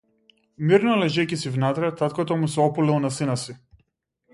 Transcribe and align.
Мирно 0.71 0.95
лежејќи 1.01 1.39
си 1.43 1.53
внатре, 1.59 1.93
таткото 2.03 2.41
му 2.45 2.53
се 2.57 2.67
опулил 2.67 3.01
на 3.07 3.17
сина 3.21 3.41
си. 3.47 3.61